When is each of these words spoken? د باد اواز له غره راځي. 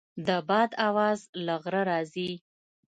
د 0.27 0.29
باد 0.47 0.71
اواز 0.87 1.19
له 1.45 1.55
غره 1.63 1.81
راځي. 1.91 2.31